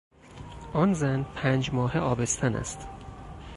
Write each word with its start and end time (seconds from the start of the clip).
آن 0.73 0.93
زن 0.93 1.23
پنج 1.35 1.73
ماهه 1.73 1.97
آبستن 1.99 2.55
است. 2.55 2.87